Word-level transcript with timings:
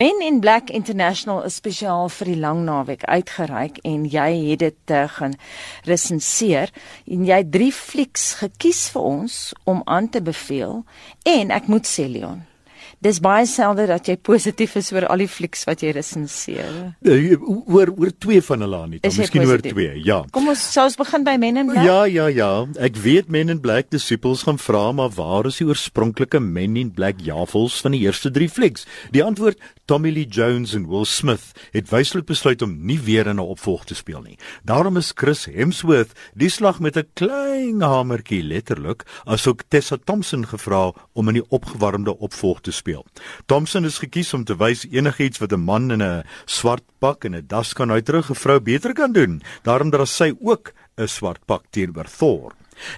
Men 0.00 0.22
in 0.22 0.40
Black 0.40 0.70
International 0.70 1.42
is 1.44 1.58
spesiaal 1.60 2.08
vir 2.08 2.30
die 2.30 2.38
lang 2.40 2.62
naweek 2.64 3.02
uitgereik 3.04 3.82
en 3.84 4.06
jy 4.08 4.28
het 4.46 4.62
dit 4.62 4.92
uh, 4.96 5.02
gaan 5.12 5.34
resenseer 5.84 6.72
en 7.04 7.26
jy 7.28 7.42
het 7.42 7.50
drie 7.52 7.68
flieks 7.68 8.30
gekies 8.40 8.86
vir 8.94 9.10
ons 9.10 9.40
om 9.68 9.82
aan 9.84 10.08
te 10.08 10.24
beveel. 10.24 10.86
En 11.28 11.52
ek 11.52 11.68
moet 11.68 11.84
sê 11.84 12.08
Leon 12.08 12.46
Dis 13.00 13.16
baie 13.24 13.46
selde 13.48 13.86
dat 13.88 14.08
jy 14.10 14.18
positief 14.20 14.74
is 14.76 14.90
oor 14.92 15.06
al 15.08 15.22
die 15.22 15.28
flieks 15.30 15.62
wat 15.64 15.80
jy 15.80 15.94
resenseer. 15.96 16.74
Nee, 17.00 17.38
oor 17.40 17.88
oor 17.96 18.10
twee 18.20 18.42
van 18.44 18.60
hulle 18.60 18.76
aan 18.76 18.90
nie, 18.92 18.98
dan 19.00 19.14
miskien 19.16 19.46
oor 19.48 19.62
twee. 19.64 19.94
Ja. 20.04 20.18
Kom 20.36 20.50
ons 20.52 20.60
sou 20.74 20.84
ons 20.84 20.98
begin 21.00 21.24
by 21.24 21.38
Men 21.40 21.62
in 21.62 21.70
Black. 21.70 21.86
Ja, 21.86 22.02
ja, 22.04 22.26
ja. 22.28 22.50
Ek 22.76 22.98
weet 23.00 23.30
Men 23.32 23.48
in 23.54 23.62
Black 23.64 23.88
disciples 23.88 24.44
gaan 24.44 24.60
vra 24.60 24.90
maar 24.92 25.14
waar 25.16 25.48
is 25.48 25.62
die 25.62 25.68
oorspronklike 25.70 26.42
Men 26.44 26.76
in 26.76 26.90
Black 26.92 27.24
jafels 27.24 27.78
van 27.80 27.96
die 27.96 28.02
eerste 28.04 28.28
3 28.36 28.50
flieks? 28.52 28.84
Die 29.16 29.24
antwoord 29.24 29.56
Tommy 29.88 30.12
Lee 30.12 30.28
Jones 30.28 30.76
en 30.76 30.84
Will 30.92 31.08
Smith 31.08 31.56
het 31.72 31.88
wyslik 31.88 32.28
besluit 32.28 32.60
om 32.62 32.76
nie 32.84 33.00
weer 33.00 33.26
in 33.32 33.40
'n 33.40 33.48
opvolg 33.56 33.88
te 33.88 33.94
speel 33.94 34.20
nie. 34.20 34.38
Daarom 34.64 34.96
is 35.00 35.12
Chris 35.16 35.46
Hemsworth 35.46 36.12
die 36.34 36.52
slag 36.52 36.80
met 36.80 36.96
'n 36.96 37.08
klein 37.14 37.80
hamertjie 37.80 38.42
letterlik 38.42 39.08
asook 39.24 39.64
Tessa 39.68 39.96
Thompson 40.04 40.46
gevra 40.46 40.92
om 41.12 41.28
in 41.28 41.34
die 41.40 41.48
opgewarmde 41.48 42.18
opvolg 42.18 42.60
te 42.60 42.70
speel. 42.70 42.89
Thompson 43.46 43.84
is 43.84 43.98
gekies 43.98 44.34
om 44.34 44.44
te 44.44 44.56
wys 44.56 44.86
enigiets 44.90 45.38
wat 45.38 45.52
'n 45.52 45.64
man 45.64 45.90
in 45.90 46.02
'n 46.02 46.24
swart 46.46 46.84
pak 46.98 47.24
en 47.24 47.34
'n 47.34 47.46
das 47.46 47.72
kan 47.72 47.90
uitdruk 47.90 48.30
'n 48.30 48.34
vrou 48.34 48.60
beter 48.60 48.92
kan 48.94 49.12
doen. 49.12 49.42
Daarom 49.62 49.90
dra 49.90 50.04
sy 50.04 50.32
ook 50.40 50.72
'n 50.98 51.08
swart 51.08 51.46
pak 51.46 51.62
teenoor 51.70 52.08
Thor. 52.18 52.52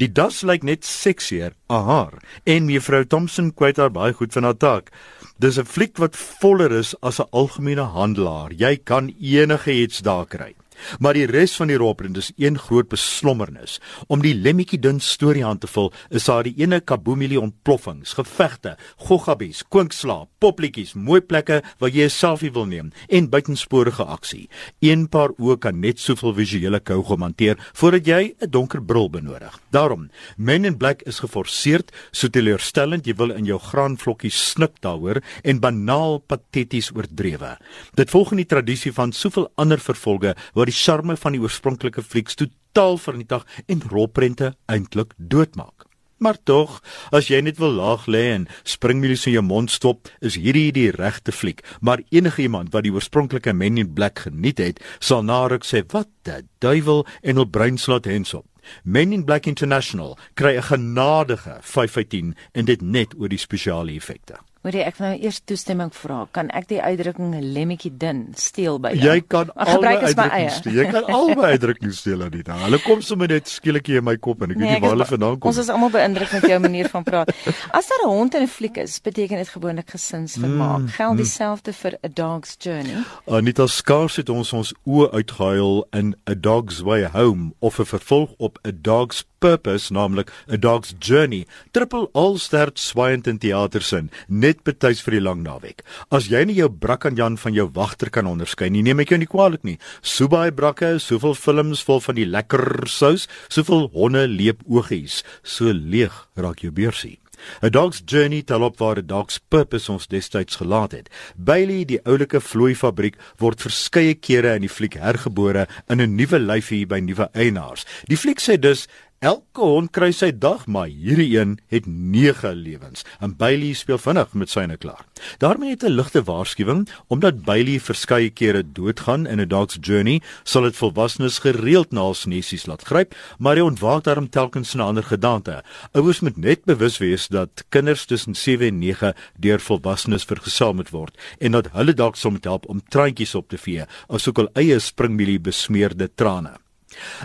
Die 0.00 0.08
das 0.12 0.42
lyk 0.42 0.62
net 0.62 0.84
seksier 0.84 1.52
aan 1.68 1.84
haar 1.84 2.14
en 2.44 2.66
mevrou 2.66 3.04
Thompson 3.04 3.52
kwyt 3.54 3.76
haar 3.76 3.92
baie 3.92 4.12
goed 4.12 4.32
van 4.32 4.44
haar 4.44 4.56
taak. 4.56 4.90
Dis 5.38 5.58
'n 5.58 5.64
fliek 5.64 5.98
wat 5.98 6.16
voller 6.16 6.72
is 6.72 6.94
as 7.02 7.20
'n 7.20 7.28
algemene 7.30 7.82
handelaar. 7.82 8.52
Jy 8.52 8.76
kan 8.84 9.14
enige 9.20 9.72
iets 9.72 10.00
daar 10.00 10.26
kry. 10.26 10.54
Maar 10.98 11.14
die 11.14 11.26
res 11.26 11.56
van 11.56 11.68
die 11.68 11.76
rolprent 11.76 12.16
is 12.16 12.32
een 12.36 12.58
groot 12.58 12.88
beslommernis. 12.88 13.80
Om 14.06 14.22
die 14.22 14.34
lemmetjie 14.34 14.78
dun 14.78 15.00
storie 15.00 15.44
aan 15.46 15.58
te 15.58 15.66
vul, 15.66 15.92
is 16.10 16.24
daar 16.24 16.42
die 16.42 16.54
ene 16.56 16.80
kaboomielie 16.80 17.40
ontploffings, 17.40 18.14
gevegte, 18.18 18.76
goggabies, 19.08 19.62
kwinkslaap, 19.68 20.28
popliedjies, 20.38 20.94
mooi 20.94 21.20
plekke 21.20 21.62
waar 21.78 21.90
jy 21.90 22.04
'n 22.04 22.10
selfie 22.10 22.52
wil 22.52 22.66
neem 22.66 22.92
en 23.08 23.30
buitensporige 23.30 24.04
aksie. 24.04 24.48
Een 24.80 25.08
paar 25.08 25.30
oë 25.38 25.58
kan 25.58 25.80
net 25.80 25.98
soveel 25.98 26.34
visuele 26.34 26.80
kou 26.80 27.02
gemonteer 27.02 27.56
voordat 27.72 28.06
jy 28.06 28.34
'n 28.40 28.50
donker 28.50 28.82
bril 28.82 29.10
benodig. 29.10 29.60
Daarom, 29.70 30.10
Men 30.36 30.64
in 30.64 30.76
Black 30.76 31.02
is 31.02 31.18
geforseerd, 31.18 31.92
so 32.12 32.28
teleurstellend 32.28 33.06
jy 33.08 33.14
wil 33.18 33.32
in 33.34 33.48
jou 33.48 33.58
graanvlokkie 33.58 34.30
snik 34.30 34.76
daaroor 34.84 35.22
en 35.42 35.60
banaal 35.62 36.20
pateties 36.28 36.92
oordrewe. 36.94 37.54
Dit 37.98 38.12
volg 38.12 38.34
in 38.34 38.42
die 38.42 38.48
tradisie 38.48 38.92
van 38.94 39.14
soveel 39.16 39.48
ander 39.56 39.80
vervolge 39.82 40.34
waar 40.54 40.65
wat 40.66 40.74
die 40.74 40.82
charme 40.82 41.14
van 41.16 41.34
die 41.36 41.40
oorspronklike 41.40 42.02
flieks 42.02 42.34
totaal 42.34 42.96
vernietig 42.98 43.44
en 43.70 43.82
rolprente 43.86 44.56
eintlik 44.66 45.14
doodmaak. 45.16 45.86
Maar 46.18 46.38
tog, 46.48 46.80
as 47.12 47.28
jy 47.28 47.42
net 47.44 47.60
wil 47.60 47.76
laag 47.76 48.06
lê 48.08 48.32
en 48.32 48.48
springmielies 48.64 49.26
in 49.28 49.36
jou 49.36 49.44
mond 49.44 49.70
stop, 49.70 50.08
is 50.24 50.38
hierdie 50.40 50.72
die 50.72 50.88
regte 50.90 51.30
fliek. 51.30 51.60
Maar 51.80 52.02
enige 52.10 52.42
iemand 52.48 52.72
wat 52.72 52.86
die 52.86 52.92
oorspronklike 52.92 53.52
Men 53.52 53.78
in 53.78 53.92
Black 53.94 54.24
geniet 54.24 54.58
het, 54.58 54.80
sal 54.98 55.22
naruk 55.22 55.64
sê 55.64 55.84
wat 55.92 56.08
die 56.24 56.42
duiwel 56.64 57.04
en 57.22 57.36
hul 57.36 57.46
brein 57.46 57.78
slaat 57.78 58.08
hens 58.08 58.34
op. 58.34 58.48
Men 58.82 59.12
in 59.12 59.26
Black 59.28 59.46
International 59.46 60.18
kry 60.34 60.56
'n 60.56 60.66
genadige 60.72 61.58
5 61.62 61.96
uit 61.96 62.10
10 62.10 62.34
en 62.54 62.64
dit 62.64 62.82
net 62.82 63.14
oor 63.14 63.28
die 63.28 63.38
spesiale 63.38 63.92
effekte. 63.92 64.40
Hoorie, 64.66 64.82
ek 64.82 64.96
wil 64.98 65.12
nou 65.12 65.18
eers 65.22 65.36
toestemming 65.46 65.92
vra. 65.94 66.24
Kan 66.34 66.48
ek 66.58 66.64
die 66.72 66.80
uitdrukking 66.82 67.36
lemmetjie 67.38 67.92
dun 68.02 68.24
steel 68.34 68.80
by 68.82 68.90
jou? 68.96 69.04
Jy 69.12 69.22
kan 69.30 69.52
albei 69.62 69.92
uitdrukkings 70.00 70.56
steel. 70.58 70.74
Jy 70.74 70.86
kan 70.90 71.10
albei 71.14 71.50
uitdrukkings 71.54 72.00
steel 72.02 72.24
aan 72.26 72.32
dit. 72.34 72.50
Hulle 72.64 72.80
kom 72.82 73.04
sommer 73.06 73.30
net 73.30 73.46
skielik 73.46 73.92
in 73.94 74.02
my 74.08 74.16
kop 74.18 74.42
en 74.42 74.56
ek 74.56 74.58
nee, 74.58 74.66
weet 74.66 74.80
nie 74.80 74.82
waar 74.82 74.96
hulle 74.96 75.06
vandaan 75.06 75.38
kom. 75.38 75.52
Ons 75.52 75.60
is 75.62 75.70
almal 75.70 75.92
beïndruk 75.94 76.34
met 76.34 76.48
jou 76.50 76.58
manier 76.64 76.90
van 76.90 77.06
praat. 77.06 77.30
As 77.78 77.92
daar 77.92 78.02
'n 78.08 78.10
hond 78.10 78.34
in 78.34 78.42
'n 78.42 78.50
fliek 78.50 78.82
is, 78.82 78.98
beteken 78.98 79.38
dit 79.38 79.52
gewoonlik 79.54 79.94
gesinsvermaak. 79.94 80.82
Mm, 80.82 80.88
Geld 80.98 81.14
mm. 81.14 81.22
dieselfde 81.22 81.70
mm. 81.70 81.78
vir 81.78 81.92
A 82.02 82.08
Dog's 82.10 82.56
Journey? 82.58 83.06
Anita 83.30 83.66
Skars 83.70 84.16
het 84.18 84.28
ons 84.28 84.50
ons 84.52 84.74
oë 84.82 85.12
uitgehuil 85.14 85.86
in 85.94 86.16
A 86.26 86.34
Dog's 86.34 86.82
Way 86.82 87.06
Home 87.14 87.54
of 87.62 87.78
'n 87.78 87.86
vervolg 87.86 88.34
op 88.38 88.58
A 88.66 88.74
Dog's 88.74 89.22
Purpose, 89.38 89.92
naamlik 89.92 90.32
A 90.50 90.56
Dog's 90.56 90.94
Journey. 90.98 91.46
Triple 91.70 92.08
All 92.12 92.38
Stars 92.38 92.86
swaaiend 92.86 93.26
in 93.26 93.38
teatersin. 93.38 94.10
Net 94.26 94.55
net 94.56 94.64
betuis 94.64 95.02
vir 95.04 95.18
die 95.18 95.24
lang 95.24 95.42
naweek. 95.44 95.84
As 96.10 96.28
jy 96.30 96.44
nie 96.46 96.56
jou 96.56 96.68
brakkanjan 96.68 97.36
van 97.40 97.54
jou 97.54 97.68
wagter 97.74 98.10
kan 98.10 98.26
onderskei 98.26 98.70
nie, 98.70 98.82
neem 98.82 99.00
ek 99.00 99.12
jou 99.12 99.18
nie 99.20 99.28
kwaadlik 99.28 99.64
nie. 99.64 99.78
So 100.02 100.28
baie 100.28 100.52
brakke, 100.52 100.98
soveel 100.98 101.36
films 101.36 101.84
vol 101.84 102.00
van 102.00 102.16
die 102.16 102.28
lekker 102.28 102.86
sous, 102.88 103.28
soveel 103.48 103.90
honde 103.92 104.26
leep 104.26 104.64
oogies, 104.66 105.22
so 105.42 105.72
leeg 105.72 106.14
raak 106.36 106.64
jou 106.64 106.72
beursie. 106.72 107.18
A 107.62 107.68
Dog's 107.68 108.00
Journey 108.06 108.42
tel 108.42 108.62
op 108.64 108.78
waar 108.78 108.96
'n 108.96 109.06
dog's 109.06 109.38
purpose 109.38 109.92
ons 109.92 110.06
destyds 110.06 110.56
gelaat 110.56 110.92
het. 110.92 111.10
Bailey, 111.36 111.84
die 111.84 112.00
oulike 112.04 112.40
vloei 112.40 112.74
fabriek, 112.74 113.16
word 113.36 113.60
verskeie 113.60 114.14
kere 114.14 114.54
in 114.54 114.64
die 114.64 114.72
fliek 114.72 114.94
hergebore 114.94 115.66
in 115.88 116.00
'n 116.00 116.16
nuwe 116.16 116.38
lyfie 116.38 116.86
by 116.86 117.00
nuwe 117.00 117.28
eienaars. 117.32 117.84
Die 118.08 118.16
fliek 118.16 118.40
sê 118.40 118.58
dus 118.58 118.88
Elke 119.26 119.64
hond 119.64 119.90
kry 119.90 120.12
sy 120.14 120.28
dag, 120.30 120.68
maar 120.70 120.86
hierdie 120.86 121.32
een 121.34 121.56
het 121.72 121.86
9 121.88 122.52
lewens. 122.54 123.02
En 123.18 123.32
Bailey 123.34 123.72
speel 123.74 123.98
vinnig 123.98 124.34
met 124.38 124.52
syne 124.52 124.76
klaar. 124.78 125.02
daarmee 125.42 125.70
het 125.70 125.82
'n 125.82 125.96
ligte 125.98 126.22
waarskuwing 126.22 126.88
omdat 127.08 127.42
Bailey 127.42 127.80
verskeie 127.80 128.30
kere 128.30 128.62
doodgaan 128.72 129.26
in 129.26 129.40
'n 129.40 129.48
dog's 129.48 129.78
journey, 129.80 130.22
sal 130.44 130.62
dit 130.62 130.76
volwassenes 130.76 131.38
gereeld 131.38 131.92
na 131.92 132.00
hul 132.00 132.14
nesies 132.26 132.66
laat 132.66 132.82
gryp, 132.82 133.14
maar 133.38 133.56
hy 133.56 133.62
ontwaak 133.62 134.04
daarom 134.04 134.30
telkens 134.30 134.74
'n 134.74 134.80
ander 134.80 135.04
gedagte. 135.04 135.62
Ouers 135.92 136.20
moet 136.20 136.36
net 136.36 136.64
bewus 136.64 136.98
wees 136.98 137.28
dat 137.28 137.64
kinders 137.68 138.04
tussen 138.04 138.34
7 138.34 138.66
en 138.66 138.78
9 138.78 139.14
deur 139.38 139.60
volwassenes 139.60 140.24
vergesel 140.24 140.72
moet 140.72 140.90
word 140.90 141.18
en 141.38 141.52
dat 141.52 141.68
hulle 141.72 141.94
dalk 141.94 142.16
moet 142.24 142.44
help 142.44 142.68
om 142.68 142.82
traantjies 142.88 143.34
op 143.34 143.48
te 143.48 143.58
vee, 143.58 143.84
asook 144.08 144.36
hul 144.36 144.50
eie 144.52 144.78
springmielie 144.78 145.40
besmeerde 145.40 146.10
trane. 146.14 146.65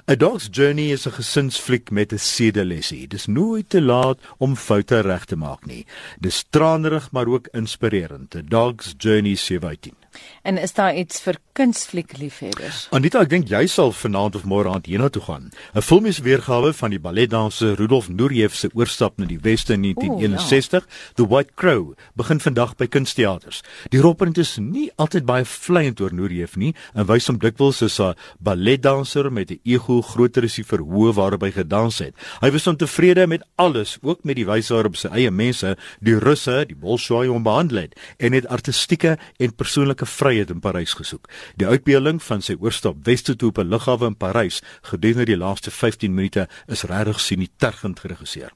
A 0.09 0.15
Dog's 0.15 0.47
Journey 0.51 0.91
is 0.91 1.05
'n 1.07 1.11
gesinsfliek 1.11 1.91
met 1.91 2.13
'n 2.13 2.17
sedelesie. 2.17 3.07
Dis 3.07 3.25
nooit 3.25 3.69
te 3.69 3.81
laat 3.81 4.19
om 4.37 4.55
foute 4.55 4.99
reg 4.99 5.25
te 5.25 5.35
maak 5.35 5.65
nie. 5.65 5.85
Dis 6.19 6.45
tranerig 6.49 7.11
maar 7.11 7.27
ook 7.27 7.47
inspirerend. 7.51 8.35
A 8.35 8.41
Dog's 8.41 8.93
Journey 8.97 9.35
17. 9.35 9.93
En 10.41 10.57
is 10.57 10.73
daar 10.73 10.95
iets 10.95 11.21
vir 11.21 11.37
kunsfliek 11.53 12.17
liefhebbers? 12.17 12.87
Anita, 12.95 13.21
ek 13.21 13.29
dink 13.29 13.49
jy 13.51 13.65
sal 13.69 13.91
vanaand 13.93 14.35
of 14.39 14.45
môre 14.49 14.71
aan 14.71 14.83
hiernatoe 14.85 15.21
gaan. 15.21 15.51
'n 15.75 15.81
Filmies 15.81 16.19
weergawe 16.25 16.73
van 16.73 16.89
die 16.89 16.99
balletdanser 16.99 17.75
Rudolf 17.75 18.09
Nureyev 18.09 18.53
se 18.53 18.69
oorstap 18.73 19.17
na 19.17 19.25
die 19.25 19.39
weste 19.41 19.73
in 19.73 19.81
1961, 19.81 20.83
Ooh, 20.83 20.89
ja. 20.89 21.13
The 21.15 21.27
White 21.27 21.53
Crow, 21.55 21.93
begin 22.15 22.39
vandag 22.39 22.75
by 22.75 22.87
kunsteaters. 22.87 23.61
Die 23.89 24.01
rolprent 24.01 24.37
is 24.37 24.57
nie 24.57 24.89
altyd 24.95 25.25
baie 25.25 25.45
vleiend 25.45 26.01
oor 26.01 26.13
Nureyev 26.13 26.55
nie 26.55 26.73
en 26.93 27.05
wys 27.05 27.27
hom 27.27 27.37
dikwels 27.39 27.81
as 27.81 27.99
'n 27.99 28.15
balletdanser 28.39 29.31
met 29.31 29.51
'n 29.51 29.59
ego 29.63 30.01
groter 30.01 30.43
as 30.43 30.55
die 30.55 30.63
verhoog 30.63 31.15
waarop 31.15 31.41
hy 31.41 31.51
gedans 31.51 31.99
het. 31.99 32.15
Hy 32.41 32.51
was 32.51 32.67
ontevrede 32.67 33.27
met 33.27 33.43
alles, 33.57 33.97
ook 34.01 34.23
met 34.23 34.35
die 34.35 34.45
wyse 34.45 34.73
waarop 34.73 34.95
sy 34.95 35.07
eie 35.07 35.31
mense, 35.31 35.75
die 35.99 36.17
Russe, 36.17 36.65
die 36.67 36.75
Bolshoi 36.75 37.27
hom 37.27 37.43
behandel 37.43 37.77
het 37.77 37.99
en 38.17 38.33
het 38.33 38.47
artistieke 38.47 39.17
en 39.39 39.55
persoonlike 39.55 40.00
persoonlike 40.01 40.05
vryheid 40.05 40.49
in 40.49 40.61
Parys 40.61 40.93
gesoek. 40.93 41.29
Die 41.57 41.67
uitbeelding 41.67 42.21
van 42.21 42.41
sy 42.41 42.55
oorstap 42.59 43.05
weste 43.05 43.35
toe 43.35 43.49
op 43.49 43.59
'n 43.59 43.69
lughawe 43.69 44.07
in 44.07 44.15
Parys 44.15 44.61
gedurende 44.81 45.25
die 45.25 45.37
laaste 45.37 45.71
15 45.71 46.13
minute 46.13 46.47
is 46.67 46.83
regtig 46.83 47.19
sinitergend 47.19 47.99
geregisseer. 47.99 48.51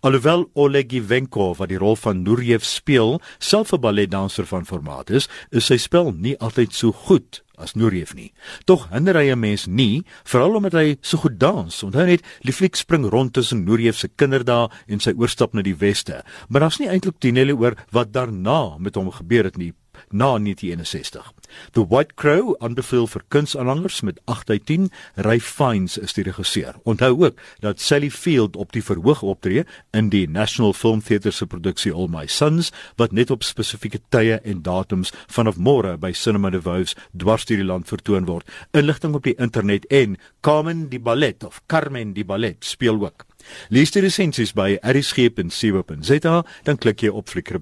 Alhoewel 0.00 0.50
Oleg 0.54 0.92
Ivenko 0.92 1.54
wat 1.54 1.68
die 1.68 1.78
rol 1.78 1.96
van 1.96 2.22
Nureyev 2.22 2.64
speel, 2.64 3.20
self 3.38 3.72
'n 3.72 3.80
balletdanser 3.80 4.46
van 4.46 4.66
formaat 4.66 5.10
is, 5.10 5.28
is 5.50 5.66
sy 5.66 5.76
spel 5.76 6.12
nie 6.12 6.38
altyd 6.38 6.74
so 6.74 6.92
goed 6.92 7.42
as 7.56 7.74
Nureyev 7.74 8.14
nie. 8.14 8.32
Tog 8.64 8.88
hinder 8.90 9.14
hy 9.14 9.30
'n 9.30 9.38
mens 9.38 9.66
nie, 9.66 10.02
veral 10.24 10.56
omdat 10.56 10.72
hy 10.72 10.96
so 11.00 11.18
goed 11.18 11.38
dans. 11.38 11.82
Onthou 11.82 12.06
net, 12.06 12.22
die 12.42 12.52
fliek 12.52 12.76
spring 12.76 13.04
rond 13.04 13.32
tussen 13.32 13.64
Nureyev 13.64 13.96
se 13.96 14.08
kinderdae 14.08 14.70
en 14.88 15.00
sy 15.00 15.12
oorstap 15.16 15.54
na 15.54 15.62
die 15.62 15.76
weste, 15.76 16.24
maar 16.48 16.60
daar's 16.60 16.78
nie 16.78 16.88
eintlik 16.88 17.20
tonele 17.20 17.54
oor 17.56 17.76
wat 17.90 18.12
daarna 18.12 18.78
met 18.78 18.94
hom 18.94 19.10
gebeur 19.10 19.44
het 19.44 19.56
nie 19.56 19.72
na 20.10 20.38
1961. 20.38 21.32
The 21.72 21.86
White 21.86 22.14
Crow 22.14 22.54
aanbeveel 22.58 23.06
vir 23.10 23.22
kunsaanhangers 23.28 24.00
met 24.06 24.20
8 24.24 24.50
uit 24.50 24.66
10. 24.66 24.90
Ray 25.14 25.40
Fiennes 25.40 25.98
is 25.98 26.14
die 26.14 26.24
regisseur. 26.24 26.74
Onthou 26.82 27.24
ook 27.24 27.38
dat 27.60 27.80
Sally 27.80 28.10
Field 28.10 28.56
op 28.56 28.72
die 28.72 28.84
verhoog 28.84 29.22
optree 29.22 29.64
in 29.90 30.10
die 30.10 30.28
National 30.28 30.72
Film 30.72 31.02
Theatre 31.02 31.30
se 31.30 31.46
produksie 31.46 31.92
All 31.92 32.10
My 32.10 32.26
Sons 32.26 32.72
wat 32.96 33.12
net 33.12 33.30
op 33.30 33.46
spesifieke 33.46 34.00
tye 34.08 34.40
en 34.42 34.62
datums 34.62 35.12
vanaf 35.30 35.58
môre 35.58 35.96
by 35.98 36.12
Cinema 36.12 36.50
de 36.50 36.62
Vaux 36.62 36.94
dwars 37.12 37.46
deur 37.46 37.62
die 37.62 37.66
land 37.66 37.88
vertoon 37.88 38.26
word. 38.26 38.46
Inligting 38.72 39.14
op 39.14 39.26
die 39.26 39.36
internet 39.38 39.86
en 39.90 40.18
Carmen 40.40 40.88
die 40.90 41.00
Ballet 41.00 41.44
of 41.44 41.62
Carmen 41.66 42.14
die 42.14 42.24
Ballet 42.24 42.64
speel 42.64 43.00
ook. 43.00 43.26
Lees 43.72 43.92
die 43.94 44.02
resensies 44.04 44.52
by 44.56 44.74
erisg.co.za 44.82 46.34
dan 46.66 46.80
klik 46.80 47.04
jy 47.04 47.12
op 47.14 47.30
flikker 47.32 47.60